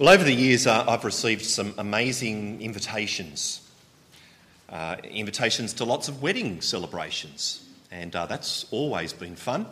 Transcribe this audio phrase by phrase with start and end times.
[0.00, 3.60] Well, over the years, uh, I've received some amazing invitations.
[4.66, 9.66] Uh, invitations to lots of wedding celebrations, and uh, that's always been fun.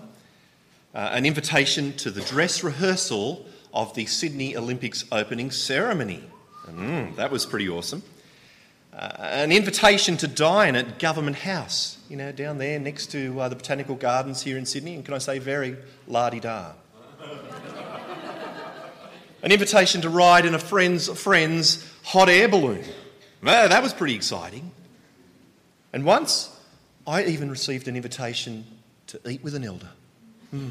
[0.94, 6.22] Uh, an invitation to the dress rehearsal of the Sydney Olympics opening ceremony.
[6.66, 8.02] Mm, that was pretty awesome.
[8.92, 13.48] Uh, an invitation to dine at Government House, you know, down there next to uh,
[13.48, 16.72] the Botanical Gardens here in Sydney, and can I say, very la di da.
[19.42, 22.82] An invitation to ride in a friend's friend's hot air balloon.
[23.42, 24.72] Well, that was pretty exciting.
[25.92, 26.54] And once
[27.06, 28.66] I even received an invitation
[29.06, 29.88] to eat with an elder.
[30.54, 30.70] Mm.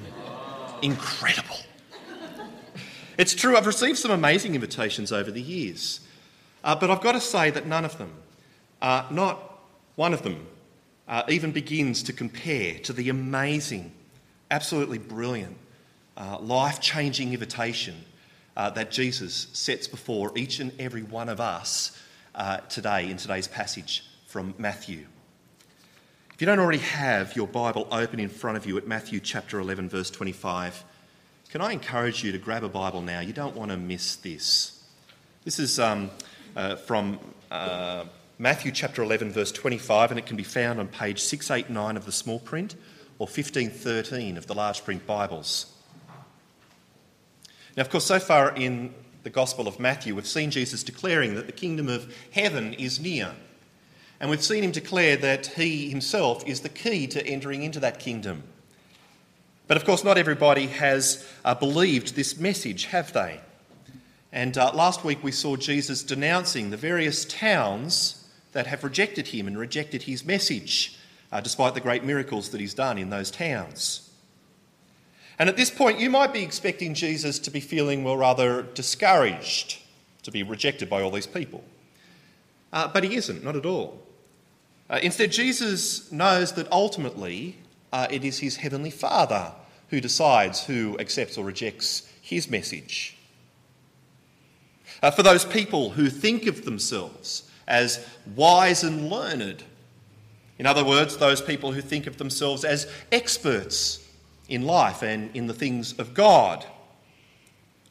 [0.81, 1.57] Incredible.
[3.17, 6.01] It's true, I've received some amazing invitations over the years.
[6.63, 8.13] Uh, but I've got to say that none of them,
[8.81, 9.39] uh, not
[9.95, 10.45] one of them,
[11.07, 13.91] uh, even begins to compare to the amazing,
[14.51, 15.57] absolutely brilliant,
[16.15, 17.95] uh, life changing invitation
[18.57, 21.97] uh, that Jesus sets before each and every one of us
[22.33, 25.05] uh, today in today's passage from Matthew.
[26.33, 29.59] If you don't already have your Bible open in front of you at Matthew chapter
[29.59, 30.83] 11, verse 25,
[31.49, 33.19] can I encourage you to grab a Bible now?
[33.19, 34.83] You don't want to miss this.
[35.45, 36.09] This is um,
[36.55, 37.19] uh, from
[37.51, 38.05] uh,
[38.39, 42.11] Matthew chapter 11, verse 25, and it can be found on page 689 of the
[42.11, 42.75] small print
[43.19, 45.76] or 1513 of the large print Bibles.
[47.77, 51.45] Now, of course, so far in the Gospel of Matthew, we've seen Jesus declaring that
[51.45, 53.35] the kingdom of heaven is near.
[54.19, 57.99] And we've seen him declare that he himself is the key to entering into that
[57.99, 58.41] kingdom.
[59.67, 63.41] But of course, not everybody has uh, believed this message, have they?
[64.31, 69.45] And uh, last week we saw Jesus denouncing the various towns that have rejected him
[69.45, 70.97] and rejected his message,
[71.31, 74.06] uh, despite the great miracles that he's done in those towns.
[75.39, 79.79] And at this point, you might be expecting Jesus to be feeling, well, rather discouraged
[80.23, 81.63] to be rejected by all these people.
[82.73, 84.01] Uh, but he isn't, not at all.
[84.89, 87.57] Uh, instead, Jesus knows that ultimately
[87.93, 89.51] uh, it is his heavenly Father
[89.89, 93.15] who decides who accepts or rejects his message.
[95.01, 99.63] Uh, for those people who think of themselves as wise and learned,
[100.57, 104.03] in other words, those people who think of themselves as experts
[104.49, 106.65] in life and in the things of God.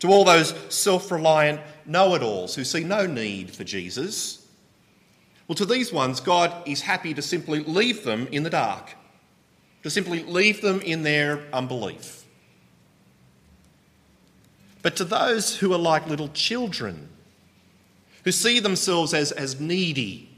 [0.01, 4.47] To all those self reliant know it alls who see no need for Jesus,
[5.49, 8.95] well, to these ones, God is happy to simply leave them in the dark,
[9.85, 12.25] to simply leave them in their unbelief.
[14.83, 17.09] But to those who are like little children,
[18.25, 20.29] who see themselves as, as needy,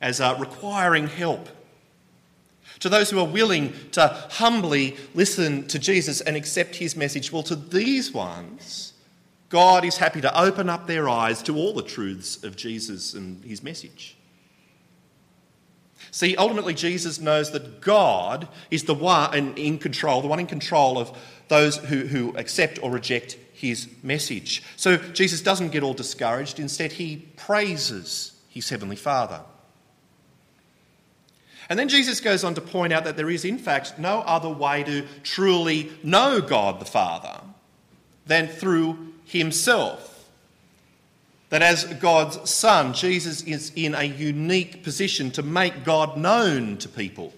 [0.00, 1.48] as uh, requiring help,
[2.80, 7.42] to those who are willing to humbly listen to Jesus and accept his message, well,
[7.44, 8.94] to these ones,
[9.48, 13.44] God is happy to open up their eyes to all the truths of Jesus and
[13.44, 14.16] his message.
[16.12, 20.98] See, ultimately, Jesus knows that God is the one in control, the one in control
[20.98, 21.16] of
[21.48, 24.62] those who, who accept or reject his message.
[24.76, 26.58] So Jesus doesn't get all discouraged.
[26.58, 29.40] Instead, he praises his heavenly Father.
[31.70, 34.48] And then Jesus goes on to point out that there is, in fact, no other
[34.48, 37.40] way to truly know God the Father
[38.26, 40.28] than through Himself.
[41.50, 46.88] That as God's Son, Jesus is in a unique position to make God known to
[46.88, 47.32] people.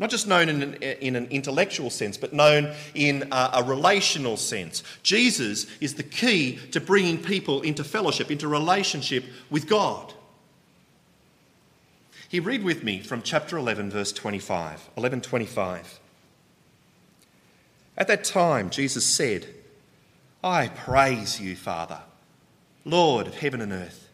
[0.00, 4.36] Not just known in an, in an intellectual sense, but known in a, a relational
[4.36, 4.82] sense.
[5.04, 10.12] Jesus is the key to bringing people into fellowship, into relationship with God.
[12.30, 14.70] He read with me from chapter 11, verse 25.
[14.94, 15.98] 1125.
[17.96, 19.48] At that time, Jesus said,
[20.44, 21.98] I praise you, Father,
[22.84, 24.08] Lord of heaven and earth,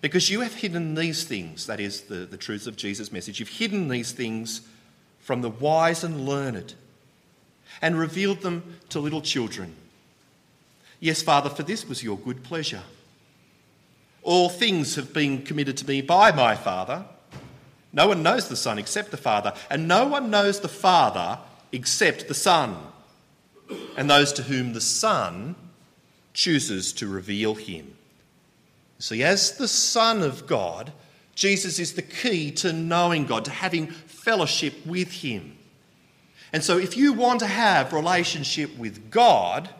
[0.00, 3.48] because you have hidden these things, that is, the, the truths of Jesus' message, you've
[3.48, 4.60] hidden these things
[5.18, 6.74] from the wise and learned
[7.82, 9.74] and revealed them to little children.
[11.00, 12.84] Yes, Father, for this was your good pleasure.
[14.22, 17.06] All things have been committed to me by my Father.
[17.92, 21.38] No one knows the Son except the Father, and no one knows the Father
[21.72, 22.76] except the Son,
[23.96, 25.56] and those to whom the Son
[26.32, 27.96] chooses to reveal him.
[29.00, 30.92] See, as the Son of God,
[31.34, 35.56] Jesus is the key to knowing God, to having fellowship with Him.
[36.52, 39.70] And so, if you want to have relationship with God,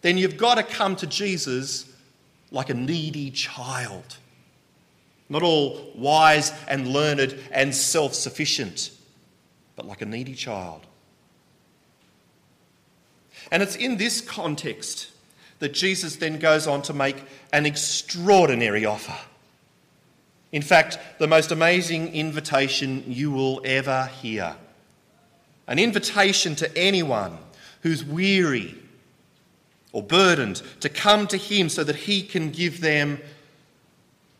[0.00, 1.86] then you've got to come to Jesus
[2.50, 4.16] like a needy child
[5.28, 8.90] not all wise and learned and self sufficient,
[9.76, 10.86] but like a needy child.
[13.50, 15.10] And it's in this context
[15.58, 17.22] that Jesus then goes on to make
[17.52, 19.16] an extraordinary offer.
[20.52, 24.56] In fact, the most amazing invitation you will ever hear.
[25.66, 27.36] An invitation to anyone
[27.82, 28.74] who's weary
[29.92, 33.18] or burdened to come to Him so that He can give them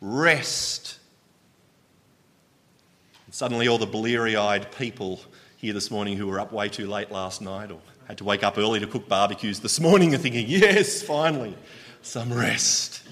[0.00, 0.98] rest.
[3.26, 5.20] And suddenly, all the bleary eyed people
[5.56, 8.42] here this morning who were up way too late last night or had to wake
[8.42, 11.56] up early to cook barbecues this morning are thinking, yes, finally,
[12.00, 13.02] some rest.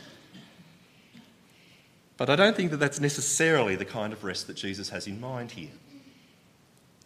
[2.16, 5.20] But I don't think that that's necessarily the kind of rest that Jesus has in
[5.20, 5.70] mind here.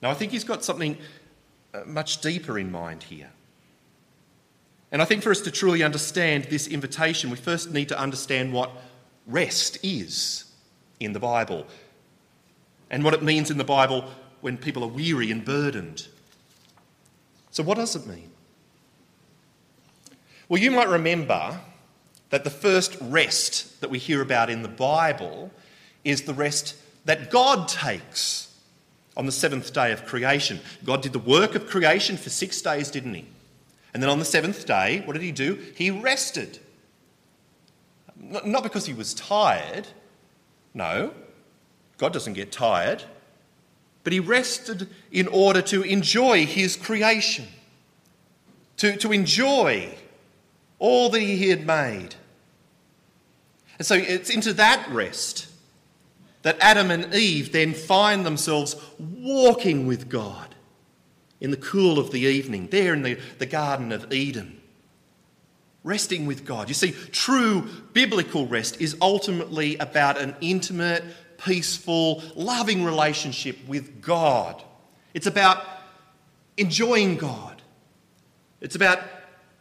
[0.00, 0.96] Now, I think he's got something
[1.74, 3.30] uh, much deeper in mind here.
[4.92, 8.52] And I think for us to truly understand this invitation, we first need to understand
[8.52, 8.70] what
[9.26, 10.44] rest is
[10.98, 11.66] in the Bible
[12.90, 14.04] and what it means in the Bible
[14.40, 16.08] when people are weary and burdened.
[17.50, 18.30] So, what does it mean?
[20.48, 21.60] Well, you might remember
[22.30, 25.50] that the first rest that we hear about in the Bible
[26.04, 28.56] is the rest that God takes
[29.16, 30.60] on the seventh day of creation.
[30.84, 33.26] God did the work of creation for six days, didn't he?
[33.92, 35.58] And then on the seventh day, what did he do?
[35.74, 36.58] He rested.
[38.20, 39.88] Not because he was tired.
[40.74, 41.12] No,
[41.96, 43.02] God doesn't get tired.
[44.04, 47.46] But he rested in order to enjoy his creation,
[48.78, 49.94] to, to enjoy
[50.78, 52.14] all that he had made.
[53.78, 55.48] And so it's into that rest
[56.42, 60.54] that Adam and Eve then find themselves walking with God
[61.40, 64.59] in the cool of the evening, there in the, the Garden of Eden.
[65.82, 66.68] Resting with God.
[66.68, 67.62] You see, true
[67.92, 71.02] biblical rest is ultimately about an intimate,
[71.38, 74.62] peaceful, loving relationship with God.
[75.14, 75.64] It's about
[76.56, 77.62] enjoying God.
[78.60, 79.00] It's about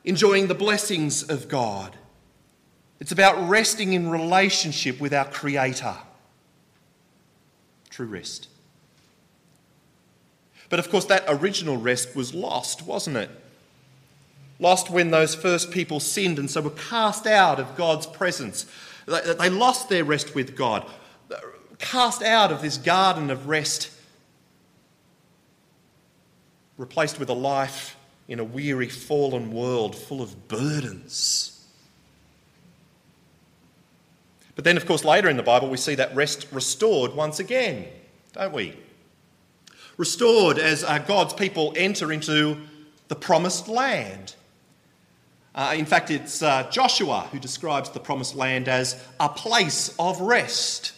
[0.03, 1.95] enjoying the blessings of God.
[2.99, 5.95] It's about resting in relationship with our Creator.
[7.89, 8.49] True rest.
[10.69, 13.29] But of course, that original rest was lost, wasn't it?
[14.59, 18.65] Lost when those first people sinned and so were cast out of God's presence.
[19.05, 20.85] They lost their rest with God,
[21.79, 23.89] cast out of this garden of rest,
[26.77, 27.95] replaced with a life
[28.27, 31.55] in a weary, fallen world full of burdens.
[34.55, 37.87] But then, of course, later in the Bible, we see that rest restored once again,
[38.33, 38.77] don't we?
[39.95, 42.57] Restored as uh, God's people enter into
[43.07, 44.35] the promised land.
[45.59, 50.21] Uh, in fact, it's uh, Joshua who describes the promised land as a place of
[50.21, 50.93] rest.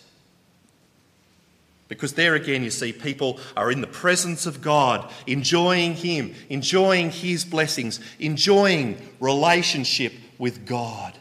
[1.88, 7.10] Because there again, you see, people are in the presence of God, enjoying Him, enjoying
[7.10, 11.18] His blessings, enjoying relationship with God.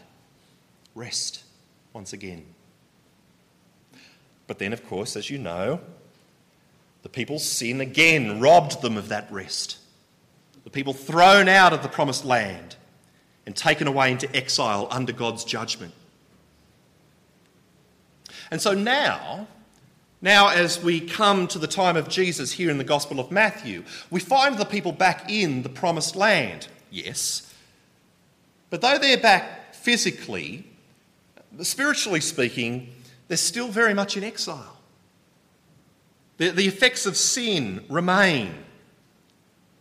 [0.95, 1.43] Rest
[1.95, 2.45] once again.
[4.47, 5.81] But then, of course, as you know,
[7.05, 9.79] the people's sin again robbed them of that rest.
[10.65, 12.77] The people thrown out of the promised land
[13.51, 15.93] and taken away into exile under God's judgment.
[18.53, 19.49] And so now,
[20.23, 23.83] now as we come to the time of Jesus here in the Gospel of Matthew,
[24.09, 26.69] we find the people back in the promised land.
[26.93, 27.53] Yes.
[28.71, 30.65] But though they're back physically,
[31.61, 32.95] spiritually speaking,
[33.27, 34.77] they're still very much in exile.
[36.37, 38.55] The, the effects of sin remain.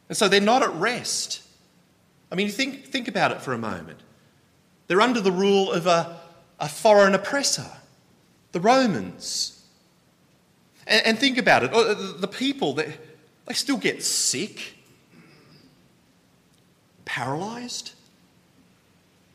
[0.08, 1.44] And so they're not at rest.
[2.32, 4.00] I mean, think, think about it for a moment.
[4.88, 6.20] They're under the rule of a,
[6.60, 7.70] a foreign oppressor,
[8.52, 9.64] the Romans.
[10.86, 12.94] And, and think about it oh, the people, they,
[13.46, 14.76] they still get sick,
[17.06, 17.94] paralysed,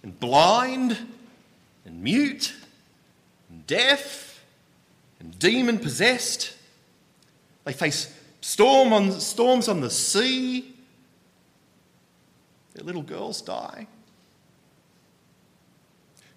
[0.02, 0.98] and blind
[1.84, 2.54] and mute
[3.48, 4.44] and deaf
[5.18, 6.54] and demon possessed.
[7.64, 10.73] They face storm on, storms on the sea.
[12.74, 13.86] Their little girls die.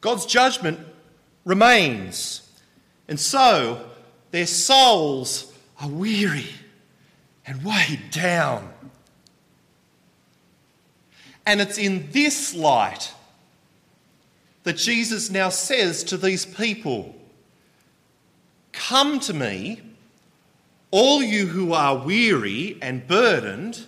[0.02, 0.80] God's judgment
[1.46, 2.50] remains.
[3.08, 3.90] And so
[4.32, 6.50] their souls are weary
[7.46, 8.72] and weighed down.
[11.46, 13.14] And it's in this light
[14.64, 17.16] that Jesus now says to these people
[18.74, 19.82] Come to me,
[20.92, 23.86] all you who are weary and burdened,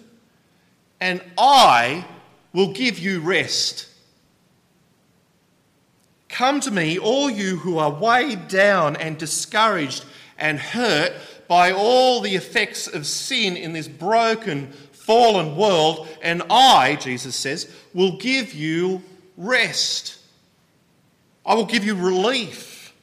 [1.00, 2.06] and I
[2.54, 3.88] will give you rest.
[6.30, 10.06] Come to me, all you who are weighed down and discouraged
[10.38, 11.14] and hurt
[11.48, 17.74] by all the effects of sin in this broken, fallen world, and I, Jesus says,
[17.94, 19.02] will give you
[19.36, 20.18] rest.
[21.46, 22.94] I will give you relief.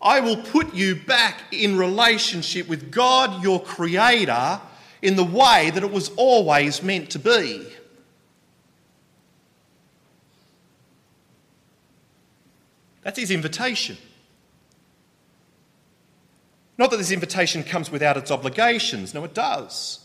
[0.00, 4.60] I will put you back in relationship with God, your Creator,
[5.02, 7.66] in the way that it was always meant to be.
[13.02, 13.98] That's his invitation.
[16.78, 19.98] Not that this invitation comes without its obligations, no, it does.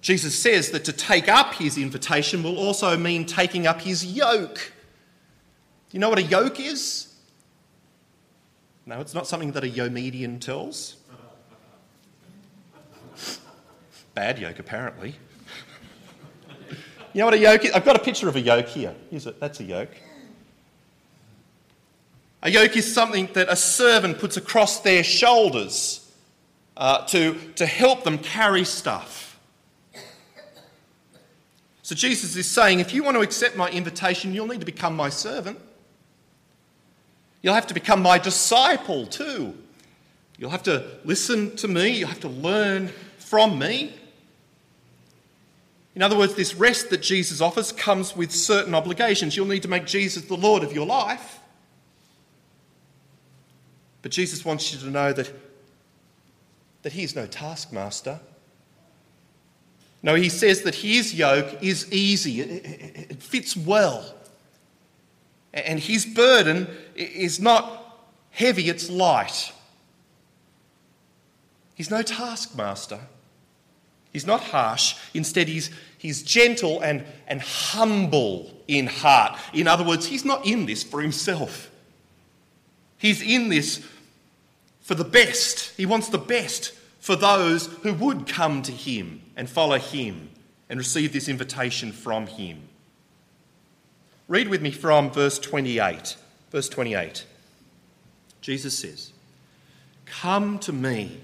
[0.00, 4.72] Jesus says that to take up his invitation will also mean taking up his yoke.
[5.90, 7.14] Do you know what a yoke is?
[8.86, 10.96] No, it's not something that a Yomedian tells.
[14.14, 15.16] Bad yoke, apparently.
[17.12, 17.72] You know what a yoke is?
[17.72, 18.94] I've got a picture of a yoke here.
[19.10, 19.38] Here's it.
[19.38, 19.90] That's a yoke.
[22.42, 26.12] A yoke is something that a servant puts across their shoulders
[26.76, 29.38] uh, to, to help them carry stuff.
[31.82, 34.96] So Jesus is saying if you want to accept my invitation, you'll need to become
[34.96, 35.58] my servant.
[37.42, 39.56] You'll have to become my disciple too.
[40.38, 43.92] You'll have to listen to me, you'll have to learn from me.
[45.94, 49.36] In other words, this rest that Jesus offers comes with certain obligations.
[49.36, 51.38] You'll need to make Jesus the Lord of your life.
[54.02, 55.32] But Jesus wants you to know that,
[56.82, 58.20] that he is no taskmaster.
[60.02, 64.14] No, he says that his yoke is easy, it, it, it fits well.
[65.54, 67.98] And his burden is not
[68.30, 69.52] heavy, it's light.
[71.74, 73.00] He's no taskmaster.
[74.14, 74.94] He's not harsh.
[75.12, 79.38] Instead, he's, he's gentle and, and humble in heart.
[79.52, 81.68] In other words, he's not in this for himself.
[82.96, 83.84] He's in this
[84.80, 85.76] for the best.
[85.76, 90.30] He wants the best for those who would come to him and follow him
[90.70, 92.62] and receive this invitation from him.
[94.28, 96.16] Read with me from verse 28.
[96.52, 97.26] Verse 28.
[98.40, 99.12] Jesus says,
[100.06, 101.20] Come to me,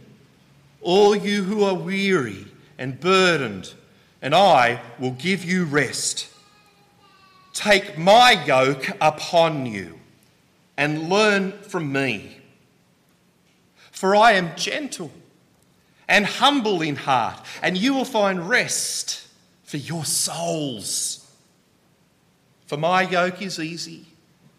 [0.81, 2.47] all you who are weary
[2.81, 3.73] and burdened,
[4.21, 6.29] and I will give you rest.
[7.53, 10.01] Take my yoke upon you
[10.77, 12.41] and learn from me
[14.01, 15.11] for I am gentle
[16.09, 19.29] and humble in heart, and you will find rest
[19.63, 21.31] for your souls.
[22.65, 24.07] For my yoke is easy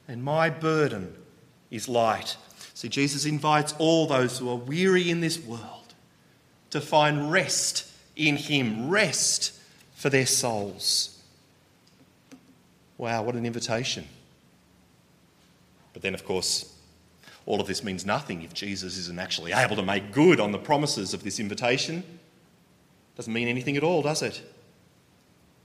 [0.07, 1.15] and my burden
[1.71, 2.37] is light.
[2.75, 5.95] See, Jesus invites all those who are weary in this world
[6.69, 9.53] to find rest in Him, rest
[9.95, 11.19] for their souls.
[12.97, 14.07] Wow, what an invitation.
[15.93, 16.73] But then, of course,
[17.45, 20.57] all of this means nothing if Jesus isn't actually able to make good on the
[20.57, 22.03] promises of this invitation.
[23.15, 24.41] Doesn't mean anything at all, does it?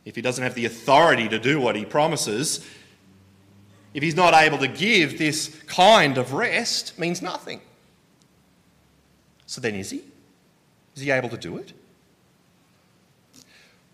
[0.04, 2.66] If he doesn't have the authority to do what he promises,
[3.92, 7.60] if he's not able to give this kind of rest, means nothing.
[9.46, 10.02] So then is he?
[10.94, 11.72] Is he able to do it?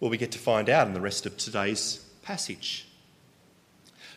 [0.02, 2.88] Well, we get to find out in the rest of today's passage.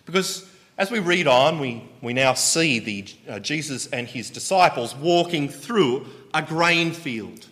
[0.07, 0.49] Because
[0.79, 5.47] as we read on, we, we now see the, uh, Jesus and his disciples walking
[5.47, 7.45] through a grain field.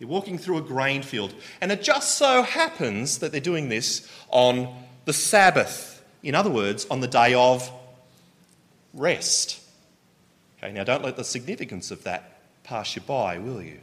[0.00, 1.32] They're walking through a grain field.
[1.60, 4.74] And it just so happens that they're doing this on
[5.04, 6.04] the Sabbath.
[6.24, 7.70] In other words, on the day of
[8.94, 9.60] rest.
[10.58, 13.78] Okay, now don't let the significance of that pass you by, will you?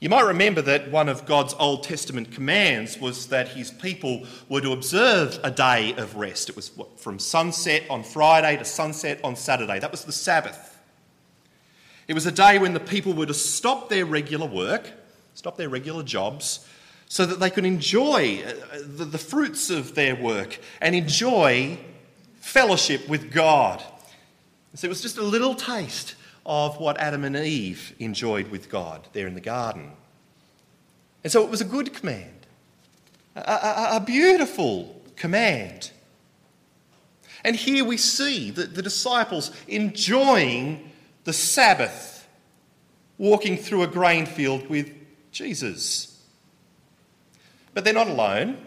[0.00, 4.60] You might remember that one of God's Old Testament commands was that his people were
[4.60, 6.48] to observe a day of rest.
[6.48, 9.80] It was from sunset on Friday to sunset on Saturday.
[9.80, 10.78] That was the Sabbath.
[12.06, 14.88] It was a day when the people were to stop their regular work,
[15.34, 16.66] stop their regular jobs,
[17.08, 21.76] so that they could enjoy uh, the, fruits of their work and enjoy
[22.40, 23.82] fellowship with God.
[24.74, 26.14] So it was just a little taste
[26.46, 29.92] of what Adam and Eve enjoyed with God there in the garden.
[31.24, 32.46] And so it was a good command,
[33.36, 35.90] a, a, a beautiful command.
[37.44, 40.90] And here we see the, the disciples enjoying
[41.24, 42.26] the Sabbath,
[43.16, 44.90] walking through a grain field with
[45.30, 46.22] Jesus.
[47.74, 48.58] But they're not alone.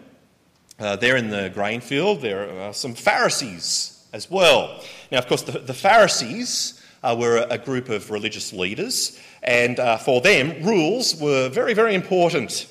[0.78, 4.82] Uh, there in the grain field, there are some Pharisees as well.
[5.10, 9.96] Now, of course, the, the Pharisees uh, were a group of religious leaders, and uh,
[9.98, 12.66] for them, rules were very, very important.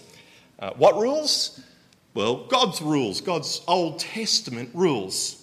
[0.59, 1.59] Uh, what rules?
[2.13, 5.37] Well, God's rules, God's Old Testament rules.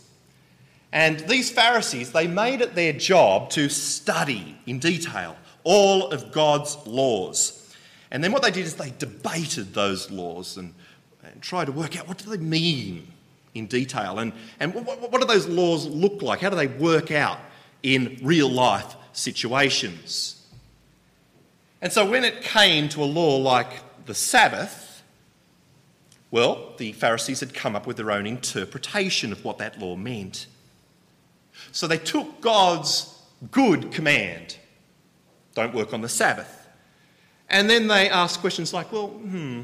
[0.93, 6.79] And these Pharisees, they made it their job to study in detail all of God's
[6.87, 7.75] laws.
[8.11, 10.73] And then what they did is they debated those laws and,
[11.23, 13.07] and try to work out what do they mean
[13.55, 16.41] in detail and, and what, what do those laws look like?
[16.41, 17.39] How do they work out
[17.83, 20.47] in real life situations?
[21.81, 23.69] And so when it came to a law like
[24.07, 25.03] the Sabbath,
[26.31, 30.47] well, the Pharisees had come up with their own interpretation of what that law meant.
[31.73, 33.15] So they took God's
[33.51, 34.57] good command
[35.59, 36.69] don't work on the Sabbath.
[37.49, 39.63] And then they asked questions like, well, hmm,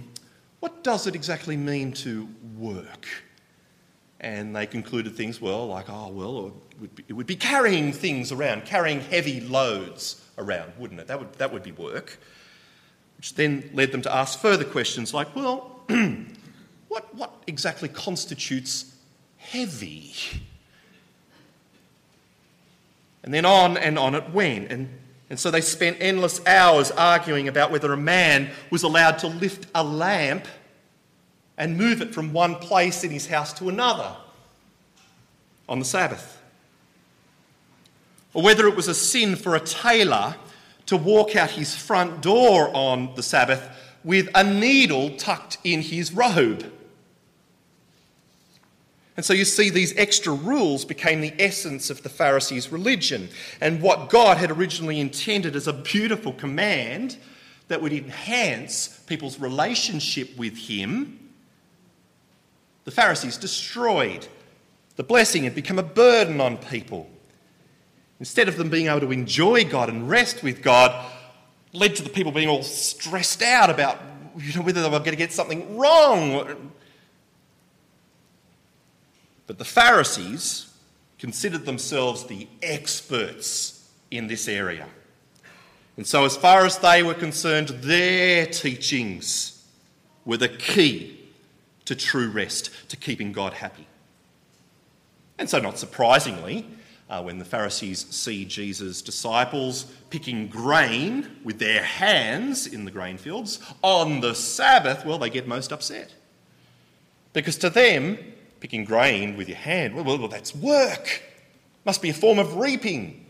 [0.58, 3.06] what does it exactly mean to work?
[4.24, 7.92] And they concluded things, well, like, oh, well, it would be, it would be carrying
[7.92, 11.08] things around, carrying heavy loads around, wouldn't it?
[11.08, 12.18] That would, that would be work.
[13.18, 15.82] Which then led them to ask further questions like, well,
[16.88, 18.96] what, what exactly constitutes
[19.36, 20.14] heavy?
[23.24, 24.72] And then on and on it went.
[24.72, 24.88] And,
[25.28, 29.66] and so they spent endless hours arguing about whether a man was allowed to lift
[29.74, 30.46] a lamp
[31.56, 34.16] and move it from one place in his house to another
[35.68, 36.40] on the Sabbath.
[38.32, 40.34] Or whether it was a sin for a tailor
[40.86, 43.68] to walk out his front door on the Sabbath
[44.02, 46.70] with a needle tucked in his robe.
[49.16, 53.28] And so you see, these extra rules became the essence of the Pharisees' religion.
[53.60, 57.16] And what God had originally intended as a beautiful command
[57.68, 61.23] that would enhance people's relationship with Him,
[62.84, 64.26] the Pharisees destroyed.
[64.96, 67.08] The blessing had become a burden on people.
[68.20, 71.10] Instead of them being able to enjoy God and rest with God,
[71.72, 74.00] led to the people being all stressed out about
[74.38, 76.72] you know, whether they were going to get something wrong
[79.46, 80.72] but the Pharisees
[81.18, 84.86] considered themselves the experts in this area.
[85.96, 89.64] And so, as far as they were concerned, their teachings
[90.24, 91.13] were the key
[91.84, 93.86] to true rest, to keeping God happy.
[95.38, 96.66] And so, not surprisingly,
[97.10, 103.18] uh, when the Pharisees see Jesus' disciples picking grain with their hands in the grain
[103.18, 106.14] fields on the Sabbath, well, they get most upset.
[107.32, 108.18] Because to them,
[108.60, 109.94] picking grain with your hand.
[109.94, 111.22] Well, well, well that's work.
[111.84, 113.26] Must be a form of reaping.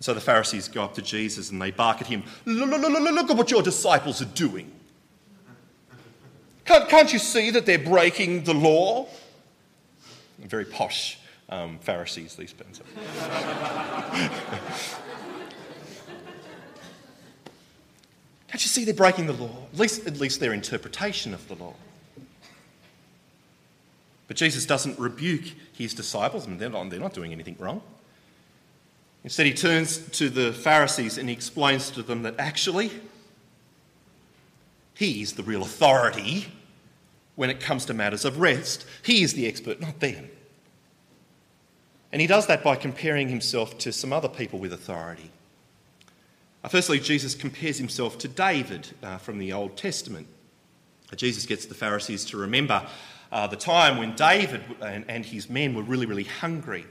[0.00, 3.50] So the Pharisees go up to Jesus and they bark at him, Look, at what
[3.50, 4.70] your disciples are doing.
[6.64, 9.06] Can't, can't you see that they're breaking the law?
[10.38, 12.72] Very posh um, Pharisees, these people.
[18.48, 19.50] Can't you see they're breaking the law?
[19.72, 21.74] At least, at least their interpretation of the law.
[24.28, 27.82] But Jesus doesn't rebuke his disciples, and they're not, they're not doing anything wrong.
[29.24, 32.90] Instead, he turns to the Pharisees and he explains to them that actually,
[34.94, 36.46] he's the real authority
[37.36, 38.86] when it comes to matters of rest.
[39.02, 40.30] He is the expert, not them.
[42.12, 45.30] And he does that by comparing himself to some other people with authority.
[46.62, 50.26] Uh, firstly, Jesus compares himself to David uh, from the Old Testament.
[51.16, 52.86] Jesus gets the Pharisees to remember
[53.30, 56.86] uh, the time when David and, and, his men were really, really hungry.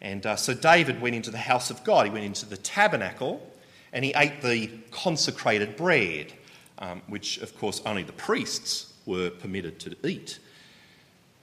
[0.00, 3.46] And uh, so David went into the house of God, he went into the tabernacle,
[3.92, 6.32] and he ate the consecrated bread,
[6.80, 10.38] um, which, of course, only the priests were permitted to eat.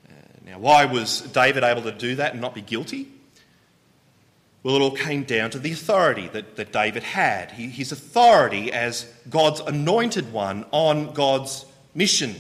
[0.08, 0.14] Uh,
[0.46, 3.08] now, why was David able to do that and not be guilty?
[4.64, 7.52] Well, it all came down to the authority that, that David had.
[7.52, 12.36] He, his authority as God's anointed one on God's mission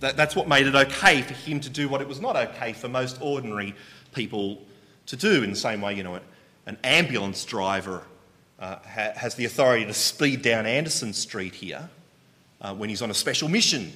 [0.00, 2.72] that, that's what made it okay for him to do what it was not okay
[2.72, 3.74] for most ordinary
[4.14, 4.62] people
[5.06, 5.42] to do.
[5.42, 6.20] In the same way, you know,
[6.66, 8.04] an ambulance driver
[8.58, 11.88] uh, ha- has the authority to speed down Anderson Street here
[12.60, 13.92] uh, when he's on a special mission.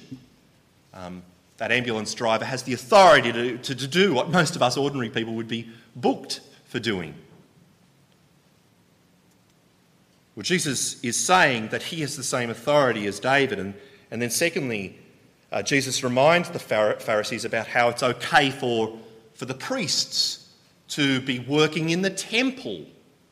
[0.93, 1.23] Um,
[1.57, 5.09] that ambulance driver has the authority to, to, to do what most of us ordinary
[5.09, 7.13] people would be booked for doing.
[10.35, 13.59] Well, Jesus is saying that he has the same authority as David.
[13.59, 13.75] And,
[14.09, 14.97] and then, secondly,
[15.51, 18.97] uh, Jesus reminds the Pharisees about how it's okay for,
[19.35, 20.49] for the priests
[20.89, 22.85] to be working in the temple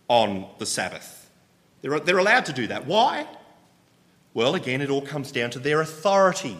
[0.08, 1.21] on the Sabbath.
[1.82, 2.86] They're, they're allowed to do that.
[2.86, 3.28] Why?
[4.34, 6.58] Well, again, it all comes down to their authority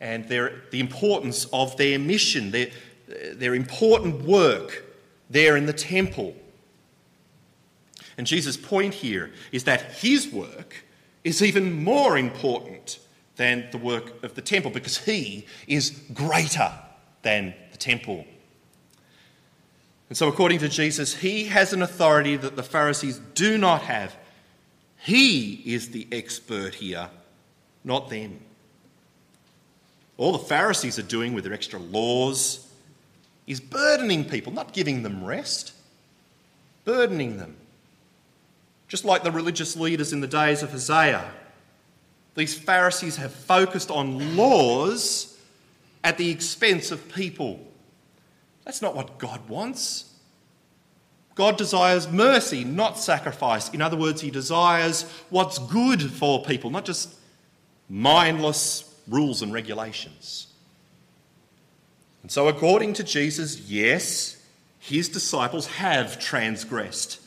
[0.00, 2.68] and their, the importance of their mission, their,
[3.34, 4.84] their important work
[5.28, 6.34] there in the temple.
[8.16, 10.84] And Jesus' point here is that his work
[11.22, 12.98] is even more important
[13.36, 16.72] than the work of the temple because he is greater
[17.22, 18.26] than the temple.
[20.08, 24.16] And so, according to Jesus, he has an authority that the Pharisees do not have.
[25.02, 27.08] He is the expert here
[27.84, 28.40] not them.
[30.16, 32.66] All the Pharisees are doing with their extra laws
[33.46, 35.72] is burdening people, not giving them rest,
[36.84, 37.56] burdening them.
[38.86, 41.30] Just like the religious leaders in the days of Isaiah,
[42.34, 45.38] these Pharisees have focused on laws
[46.04, 47.60] at the expense of people.
[48.64, 50.09] That's not what God wants.
[51.40, 53.70] God desires mercy, not sacrifice.
[53.70, 57.14] In other words, He desires what's good for people, not just
[57.88, 60.48] mindless rules and regulations.
[62.20, 64.36] And so, according to Jesus, yes,
[64.80, 67.18] his disciples have transgressed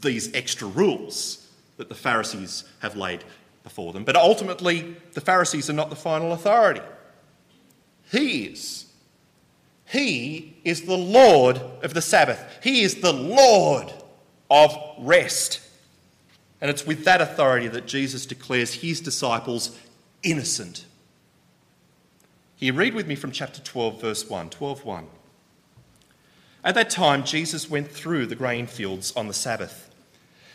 [0.00, 1.46] these extra rules
[1.76, 3.22] that the Pharisees have laid
[3.62, 4.02] before them.
[4.02, 6.82] But ultimately, the Pharisees are not the final authority.
[8.10, 8.86] He is.
[9.90, 12.44] He is the Lord of the Sabbath.
[12.62, 13.92] He is the Lord
[14.50, 15.60] of rest.
[16.60, 19.78] And it's with that authority that Jesus declares his disciples
[20.22, 20.84] innocent.
[22.56, 24.50] Here, read with me from chapter 12, verse 1.
[24.50, 25.06] 12 1.
[26.64, 29.88] At that time, Jesus went through the grain fields on the Sabbath.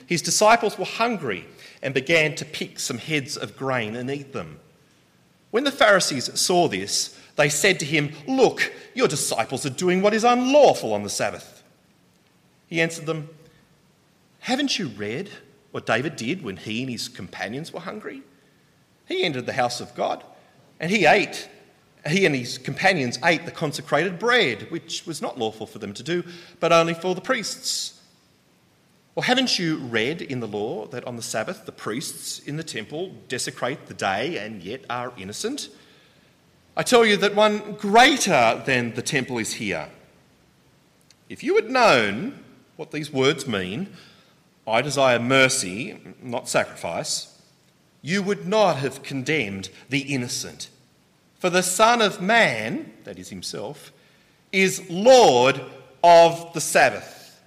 [0.05, 1.45] His disciples were hungry
[1.81, 4.59] and began to pick some heads of grain and eat them.
[5.51, 10.13] When the Pharisees saw this, they said to him, Look, your disciples are doing what
[10.13, 11.63] is unlawful on the Sabbath.
[12.67, 13.29] He answered them,
[14.39, 15.29] Haven't you read
[15.71, 18.21] what David did when he and his companions were hungry?
[19.07, 20.23] He entered the house of God
[20.79, 21.49] and he ate
[22.07, 26.03] he and his companions ate the consecrated bread, which was not lawful for them to
[26.03, 26.23] do,
[26.59, 28.01] but only for the priests.
[29.15, 32.63] Or haven't you read in the law that on the Sabbath the priests in the
[32.63, 35.69] temple desecrate the day and yet are innocent?
[36.75, 39.89] I tell you that one greater than the temple is here.
[41.29, 42.43] If you had known
[42.77, 43.89] what these words mean,
[44.67, 47.39] I desire mercy, not sacrifice,
[48.01, 50.69] you would not have condemned the innocent.
[51.37, 53.91] For the Son of Man, that is himself,
[54.51, 55.61] is Lord
[56.03, 57.39] of the Sabbath.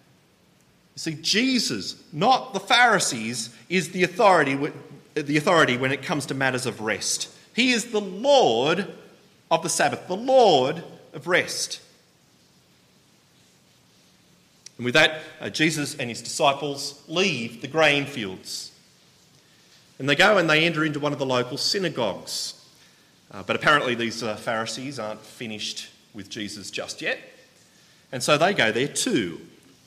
[0.94, 4.70] You see, Jesus, not the Pharisees, is the authority,
[5.14, 7.28] the authority when it comes to matters of rest.
[7.54, 8.86] He is the Lord
[9.50, 10.82] of the Sabbath, the Lord
[11.12, 11.80] of rest.
[14.76, 18.72] And with that, uh, Jesus and his disciples leave the grain fields.
[19.98, 22.62] And they go and they enter into one of the local synagogues.
[23.32, 27.18] Uh, but apparently, these uh, Pharisees aren't finished with Jesus just yet.
[28.12, 29.40] And so they go there too,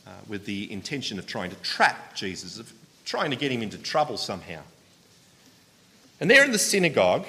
[0.05, 2.73] uh, with the intention of trying to trap Jesus, of
[3.05, 4.61] trying to get him into trouble somehow.
[6.19, 7.25] And there in the synagogue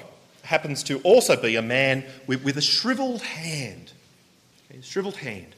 [0.51, 3.93] happens to also be a man with, with a shriveled hand.
[4.69, 5.55] Okay, shriveled hand.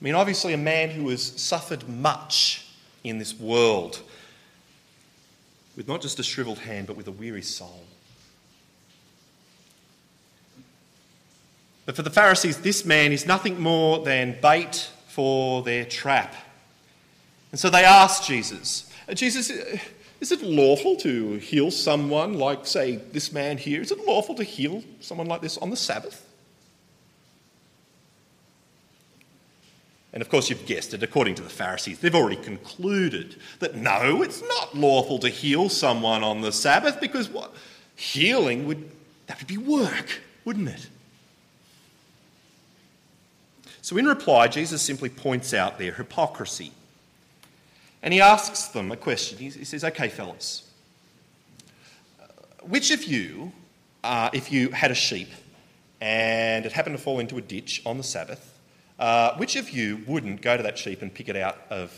[0.00, 2.68] I mean, obviously, a man who has suffered much
[3.02, 4.00] in this world,
[5.76, 7.82] with not just a shriveled hand, but with a weary soul.
[11.84, 16.36] But for the Pharisees, this man is nothing more than bait for their trap.
[17.50, 19.78] And so they ask Jesus, uh, Jesus, uh,
[20.20, 23.80] is it lawful to heal someone like, say, this man here?
[23.80, 26.26] Is it lawful to heal someone like this on the Sabbath?
[30.12, 34.22] And of course, you've guessed it, according to the Pharisees, they've already concluded that no,
[34.22, 37.54] it's not lawful to heal someone on the Sabbath because what?
[37.96, 38.90] Healing would,
[39.26, 40.88] that would be work, wouldn't it?
[43.82, 46.72] So, in reply, Jesus simply points out their hypocrisy.
[48.02, 49.38] And he asks them a question.
[49.38, 50.68] He says, Okay, fellas,
[52.62, 53.52] which of you,
[54.02, 55.28] uh, if you had a sheep
[56.00, 58.58] and it happened to fall into a ditch on the Sabbath,
[58.98, 61.92] uh, which of you wouldn't go to that sheep and pick it out of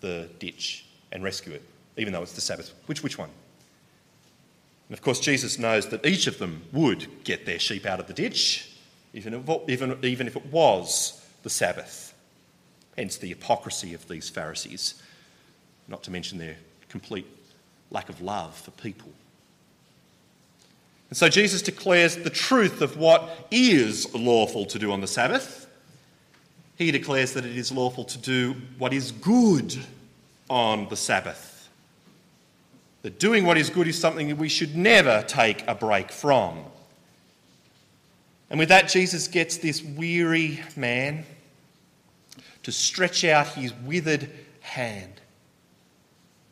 [0.00, 1.62] the ditch and rescue it,
[1.96, 2.72] even though it's the Sabbath?
[2.86, 3.30] Which, which one?
[4.88, 8.06] And of course, Jesus knows that each of them would get their sheep out of
[8.06, 8.70] the ditch
[9.14, 12.12] even if, even, even if it was the Sabbath.
[12.98, 14.94] Hence the hypocrisy of these Pharisees,
[15.88, 16.56] not to mention their
[16.88, 17.26] complete
[17.90, 19.10] lack of love for people.
[21.10, 25.68] And so Jesus declares the truth of what is lawful to do on the Sabbath.
[26.76, 29.76] He declares that it is lawful to do what is good
[30.50, 31.68] on the Sabbath.
[33.02, 36.64] That doing what is good is something that we should never take a break from.
[38.50, 41.24] And with that, Jesus gets this weary man
[42.62, 45.20] to stretch out his withered hand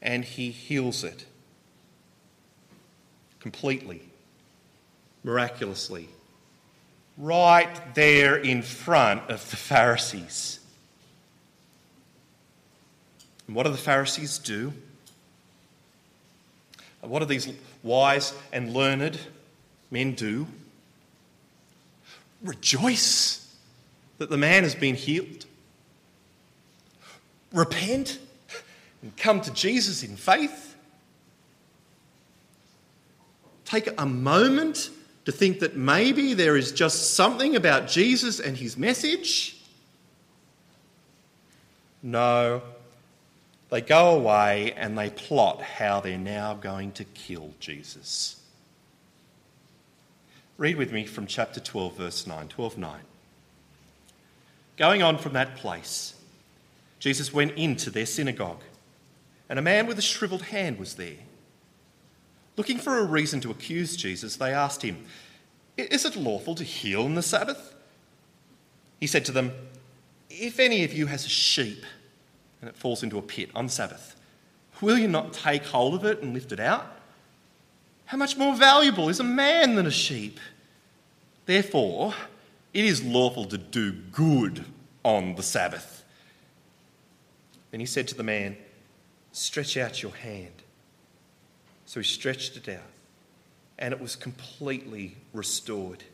[0.03, 1.25] and he heals it
[3.41, 4.03] completely,
[5.25, 6.09] miraculously,
[7.17, 10.61] right there in front of the Pharisees.
[13.47, 14.73] And what do the Pharisees do?
[17.01, 17.49] What do these
[17.83, 19.19] wise and learned
[19.93, 20.47] men do.
[22.43, 23.55] Rejoice
[24.19, 25.45] that the man has been healed.
[27.53, 28.19] Repent
[29.03, 30.77] and come to Jesus in faith.
[33.65, 34.91] Take a moment
[35.25, 39.57] to think that maybe there is just something about Jesus and his message.
[42.03, 42.62] No,
[43.71, 48.41] they go away and they plot how they're now going to kill Jesus.
[50.59, 52.49] Read with me from chapter 12, verse 9.
[52.49, 53.01] 12 9.
[54.77, 56.15] Going on from that place,
[56.99, 58.62] Jesus went into their synagogue,
[59.48, 61.16] and a man with a shriveled hand was there.
[62.57, 65.05] Looking for a reason to accuse Jesus, they asked him,
[65.76, 67.74] Is it lawful to heal on the Sabbath?
[69.00, 69.52] He said to them,
[70.31, 71.85] If any of you has a sheep
[72.61, 74.16] and it falls into a pit on Sabbath,
[74.81, 76.87] will you not take hold of it and lift it out?
[78.05, 80.38] How much more valuable is a man than a sheep?
[81.46, 82.14] Therefore,
[82.74, 84.64] it is lawful to do good
[85.05, 86.05] on the Sabbath.
[87.70, 88.57] Then he said to the man,
[89.33, 90.62] Stretch out your hand.
[91.87, 92.90] So he stretched it out,
[93.79, 96.05] and it was completely restored,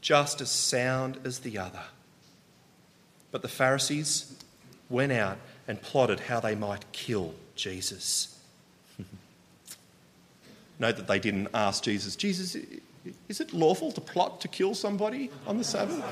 [0.00, 1.82] just as sound as the other.
[3.30, 4.36] But the Pharisees
[4.88, 8.38] went out and plotted how they might kill Jesus.
[10.78, 12.56] Note that they didn't ask Jesus, Jesus,
[13.28, 16.02] is it lawful to plot to kill somebody on the Sabbath?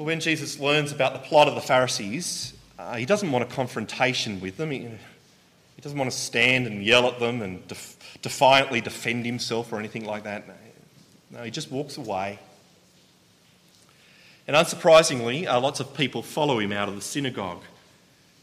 [0.00, 3.46] Well, when Jesus learns about the plot of the Pharisees, uh, he doesn't want a
[3.46, 4.70] confrontation with them.
[4.70, 9.70] He, he, doesn't want to stand and yell at them and def- defiantly defend himself
[9.70, 10.44] or anything like that.
[11.30, 12.38] No, he just walks away.
[14.48, 17.60] And unsurprisingly, uh, lots of people follow him out of the synagogue.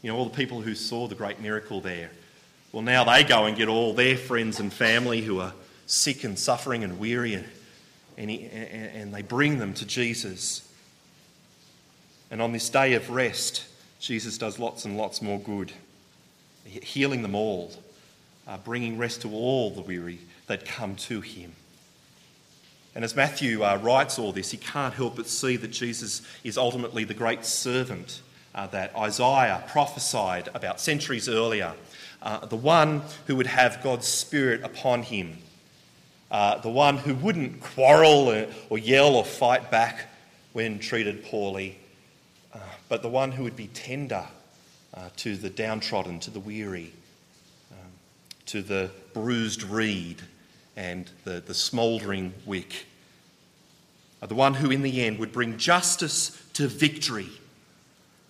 [0.00, 2.12] You know, all the people who saw the great miracle there.
[2.70, 5.54] Well, now they go and get all their friends and family who are
[5.86, 7.46] sick and suffering and weary, and,
[8.16, 10.62] and, he, and, and they bring them to Jesus.
[12.30, 13.64] And on this day of rest,
[14.00, 15.72] Jesus does lots and lots more good,
[16.64, 17.72] healing them all,
[18.46, 21.52] uh, bringing rest to all the weary that come to him.
[22.94, 26.58] And as Matthew uh, writes all this, he can't help but see that Jesus is
[26.58, 28.22] ultimately the great servant
[28.54, 31.74] uh, that Isaiah prophesied about centuries earlier
[32.20, 35.38] uh, the one who would have God's Spirit upon him,
[36.30, 40.06] uh, the one who wouldn't quarrel or, yell or fight back
[40.52, 41.78] when treated poorly,
[42.88, 44.26] but the one who would be tender
[44.94, 46.92] uh, to the downtrodden, to the weary,
[47.70, 47.90] um,
[48.46, 50.22] to the bruised reed
[50.76, 52.86] and the, the smouldering wick.
[54.26, 57.28] The one who, in the end, would bring justice to victory.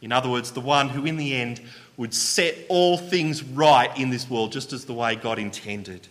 [0.02, 1.60] In other words, the one who, in the end,
[1.96, 6.08] would set all things right in this world just as the way God intended.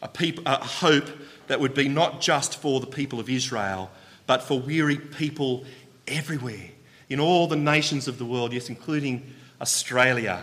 [0.00, 1.08] A, peop- a hope
[1.48, 3.90] that would be not just for the people of Israel,
[4.26, 5.64] but for weary people
[6.06, 6.70] everywhere,
[7.10, 10.42] in all the nations of the world, yes, including Australia.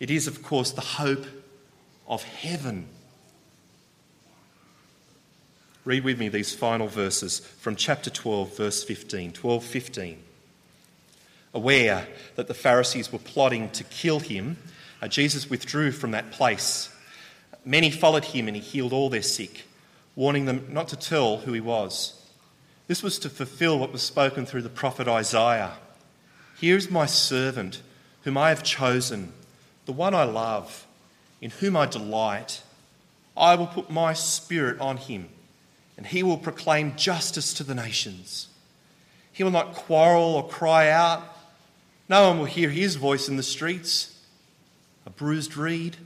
[0.00, 1.26] It is, of course, the hope
[2.08, 2.88] of heaven.
[5.84, 9.32] Read with me these final verses from chapter 12, verse 15.
[9.32, 10.22] 12, 15
[11.56, 14.58] aware that the Pharisees were plotting to kill him,
[15.00, 16.94] uh, Jesus withdrew from that place.
[17.64, 19.64] Many followed him and he healed all their sick,
[20.14, 22.15] warning them not to tell who he was.
[22.86, 25.74] This was to fulfill what was spoken through the prophet Isaiah.
[26.58, 27.82] Here is my servant,
[28.22, 29.32] whom I have chosen,
[29.84, 30.86] the one I love,
[31.40, 32.62] in whom I delight.
[33.36, 35.28] I will put my spirit on him,
[35.96, 38.48] and he will proclaim justice to the nations.
[39.32, 41.36] He will not quarrel or cry out
[42.08, 44.18] no one will hear his voice in the streets.
[45.04, 45.96] A bruised reed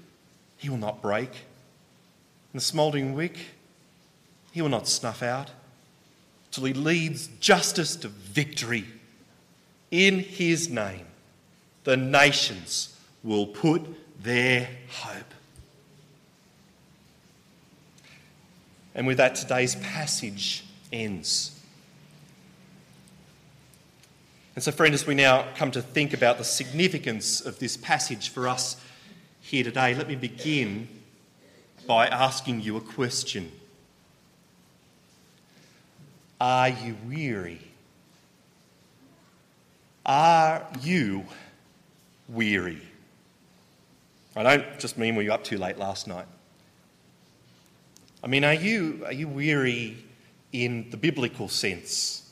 [0.57, 3.37] he will not break, and the smouldering wick
[4.53, 5.51] he will not snuff out,
[6.51, 8.85] till he leads justice to victory.
[9.91, 11.07] In his name,
[11.85, 13.83] the nations will put
[14.23, 15.35] their hope.
[18.95, 21.57] And with that, today's passage ends.
[24.55, 28.29] And so, friend, as we now come to think about the significance of this passage
[28.29, 28.77] for us
[29.41, 30.89] here today, let me begin
[31.87, 33.51] by asking you a question
[36.41, 37.61] Are you weary?
[40.07, 41.27] Are you
[42.29, 42.81] weary?
[44.35, 46.27] I don't just mean were you up too late last night.
[48.25, 50.05] I mean, are you, are you weary
[50.53, 52.31] in the biblical sense?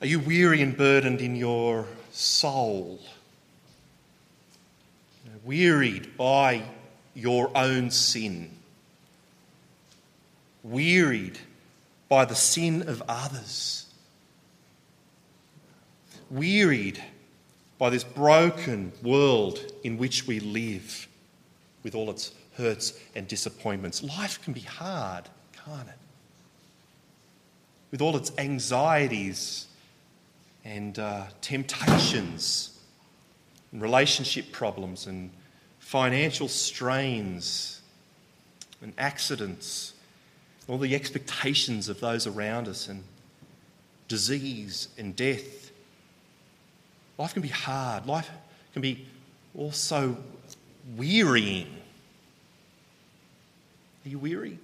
[0.00, 3.00] Are you weary and burdened in your soul,
[5.44, 6.64] wearied by
[7.14, 8.50] your own sin,
[10.62, 11.38] wearied
[12.12, 13.86] by the sin of others,
[16.28, 17.02] wearied
[17.78, 21.08] by this broken world in which we live
[21.82, 24.02] with all its hurts and disappointments.
[24.02, 25.26] Life can be hard,
[25.64, 25.94] can't it?
[27.90, 29.68] With all its anxieties
[30.66, 32.78] and uh, temptations,
[33.72, 35.30] and relationship problems, and
[35.78, 37.80] financial strains,
[38.82, 39.91] and accidents,
[40.72, 43.04] all the expectations of those around us, and
[44.08, 45.70] disease and death.
[47.18, 48.06] Life can be hard.
[48.06, 48.30] Life
[48.72, 49.06] can be
[49.54, 50.16] also
[50.96, 51.68] wearying.
[54.06, 54.58] Are you weary?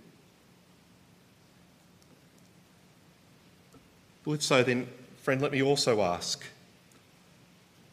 [4.25, 4.88] Well, so, then,
[5.23, 6.42] friend, let me also ask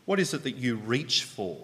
[0.06, 1.58] what is it that you reach for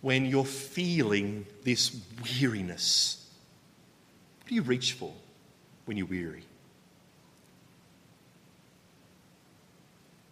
[0.00, 3.27] when you're feeling this weariness?
[4.48, 5.12] Do you reach for
[5.84, 6.42] when you're weary?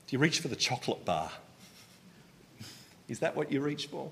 [0.06, 1.30] Do you reach for the chocolate bar?
[3.08, 4.10] Is that what you reach for?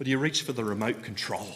[0.00, 1.54] Or do you reach for the remote control?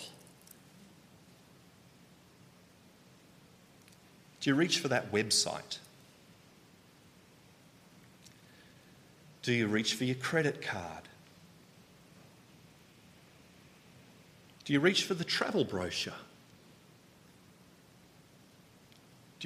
[4.42, 5.78] Do you reach for that website?
[9.42, 11.04] Do you reach for your credit card?
[14.66, 16.12] Do you reach for the travel brochure?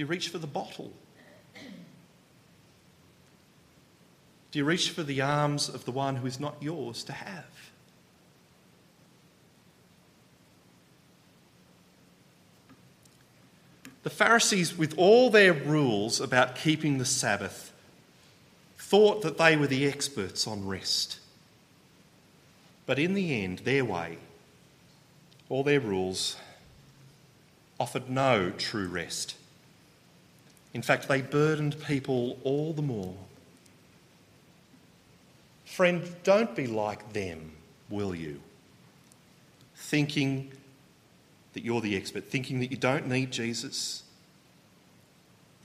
[0.00, 0.90] Do you reach for the bottle?
[4.50, 7.44] Do you reach for the arms of the one who is not yours to have?
[14.02, 17.70] The Pharisees, with all their rules about keeping the Sabbath,
[18.78, 21.18] thought that they were the experts on rest.
[22.86, 24.16] But in the end, their way,
[25.50, 26.36] all their rules,
[27.78, 29.34] offered no true rest.
[30.72, 33.16] In fact, they burdened people all the more.
[35.64, 37.52] Friend, don't be like them,
[37.88, 38.40] will you?
[39.74, 40.52] Thinking
[41.54, 44.02] that you're the expert, thinking that you don't need Jesus,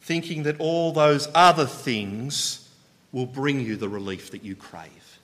[0.02, 2.70] thinking that all those other things
[3.12, 5.20] will bring you the relief that you crave.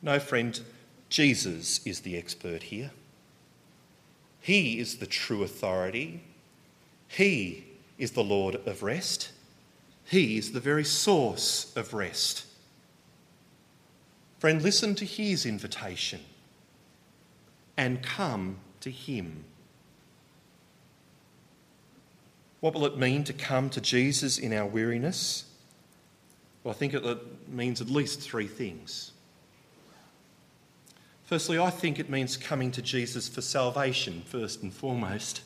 [0.00, 0.60] No, friend,
[1.08, 2.90] Jesus is the expert here.
[4.40, 6.22] He is the true authority.
[7.08, 7.64] He
[7.98, 9.32] is the Lord of rest.
[10.04, 12.46] He is the very source of rest.
[14.38, 16.20] Friend, listen to his invitation
[17.78, 19.44] and come to Him.
[22.60, 25.44] What will it mean to come to Jesus in our weariness?
[26.62, 27.04] Well, I think it
[27.48, 29.12] means at least three things.
[31.24, 35.42] Firstly, I think it means coming to Jesus for salvation, first and foremost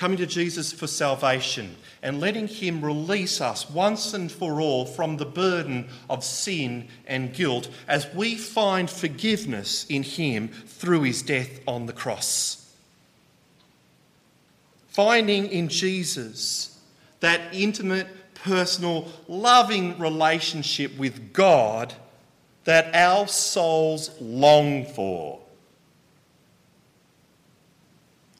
[0.00, 5.18] coming to Jesus for salvation and letting Him release us once and for all from
[5.18, 11.60] the burden of sin and guilt as we find forgiveness in Him through His death
[11.68, 12.74] on the cross.
[14.88, 16.80] Finding in Jesus
[17.20, 21.92] that intimate, personal, loving relationship with God
[22.64, 25.40] that our souls long for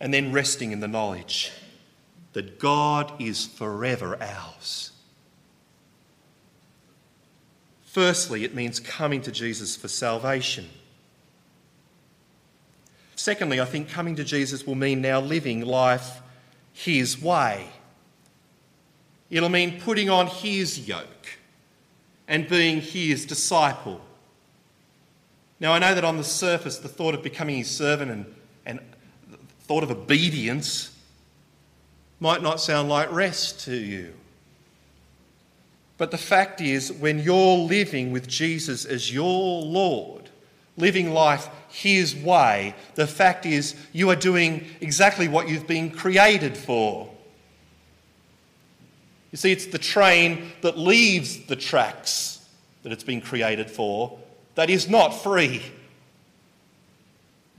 [0.00, 1.52] and then resting in the knowledge
[2.32, 4.92] that God is forever ours.
[7.84, 10.68] Firstly, it means coming to Jesus for salvation.
[13.16, 16.22] Secondly, I think coming to Jesus will mean now living life
[16.72, 17.68] His way.
[19.28, 21.38] It'll mean putting on His yoke
[22.28, 24.00] and being His disciple.
[25.58, 28.34] Now, I know that on the surface, the thought of becoming His servant and,
[28.64, 28.80] and
[29.70, 30.90] thought of obedience
[32.18, 34.12] might not sound like rest to you.
[35.96, 40.28] But the fact is, when you're living with Jesus as your Lord,
[40.76, 46.56] living life His way, the fact is you are doing exactly what you've been created
[46.56, 47.08] for.
[49.30, 52.44] You see, it's the train that leaves the tracks
[52.82, 54.18] that it's been created for
[54.56, 55.62] that is not free.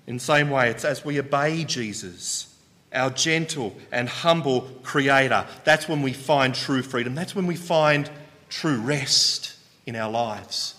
[0.08, 2.54] In the same way, it's as we obey Jesus,
[2.93, 7.16] our gentle and humble Creator, that's when we find true freedom.
[7.16, 8.10] That's when we find
[8.49, 10.76] true rest in our lives.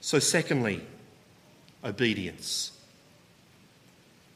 [0.00, 0.82] So, secondly,
[1.84, 2.72] obedience.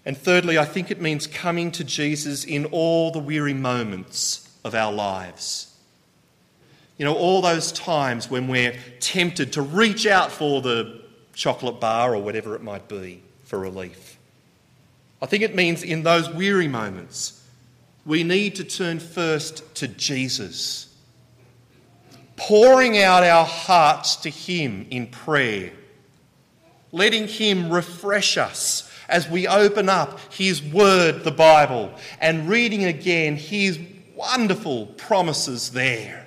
[0.04, 4.74] And thirdly, I think it means coming to Jesus in all the weary moments of
[4.74, 5.74] our lives.
[6.98, 11.02] You know, all those times when we're tempted to reach out for the
[11.32, 13.22] chocolate bar or whatever it might be
[13.54, 14.18] for relief.
[15.22, 17.40] I think it means in those weary moments,
[18.04, 20.92] we need to turn first to Jesus,
[22.34, 25.72] pouring out our hearts to Him in prayer,
[26.90, 33.36] letting Him refresh us as we open up His Word, the Bible, and reading again
[33.36, 33.78] His
[34.16, 36.26] wonderful promises there,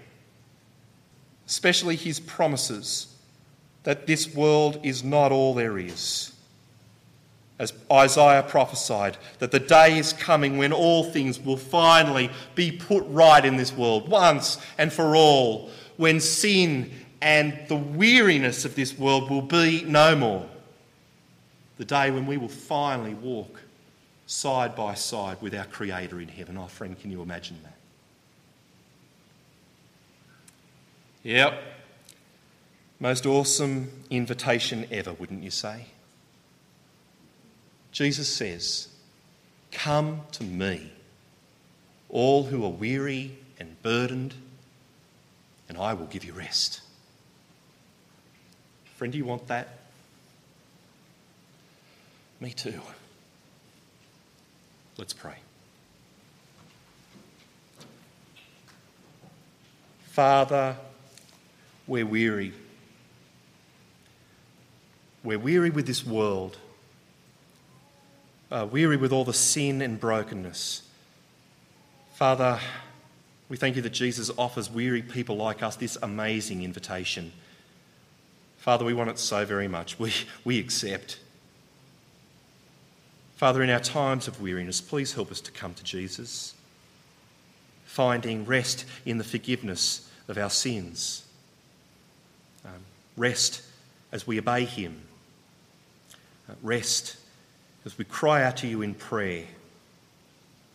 [1.46, 3.14] especially His promises
[3.84, 6.32] that this world is not all there is
[7.60, 13.04] as Isaiah prophesied, that the day is coming when all things will finally be put
[13.08, 16.92] right in this world, once and for all, when sin
[17.22, 20.48] and the weariness of this world will be no more.
[21.78, 23.62] The day when we will finally walk
[24.28, 26.58] side by side with our Creator in heaven.
[26.58, 27.74] Oh, friend, can you imagine that?
[31.24, 31.62] Yep.
[33.00, 35.86] Most awesome invitation ever, wouldn't you say?
[37.98, 38.90] Jesus says,
[39.72, 40.92] Come to me,
[42.10, 44.36] all who are weary and burdened,
[45.68, 46.82] and I will give you rest.
[48.98, 49.80] Friend, do you want that?
[52.40, 52.80] Me too.
[55.00, 55.38] Let's pray.
[60.10, 60.76] Father,
[61.88, 62.54] we're weary.
[65.24, 66.58] We're weary with this world
[68.52, 70.84] uh, weary with all the sin and brokenness.
[72.14, 72.60] Father,
[73.50, 77.32] we thank you that Jesus offers weary people like us this amazing invitation.
[78.58, 80.00] Father, we want it so very much.
[80.00, 81.20] We, we accept.
[83.36, 86.56] Father, in our times of weariness, please help us to come to Jesus,
[87.86, 91.26] finding rest in the forgiveness of our sins,
[92.66, 92.84] um,
[93.16, 93.62] rest
[94.12, 95.02] as we obey Him,
[96.50, 97.18] uh, rest
[97.88, 99.46] as we cry out to you in prayer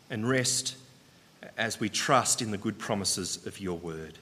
[0.08, 0.76] and rest
[1.58, 4.14] as we trust in the good promises of your word.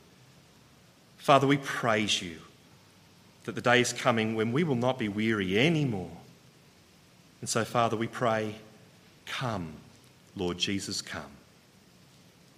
[1.16, 2.38] Father, we praise you
[3.44, 6.10] that the day is coming when we will not be weary anymore.
[7.40, 8.56] And so, Father, we pray,
[9.24, 9.72] come,
[10.34, 11.30] Lord Jesus, come.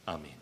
[0.08, 0.41] Amen.